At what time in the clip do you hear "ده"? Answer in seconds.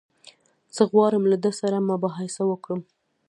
1.43-1.51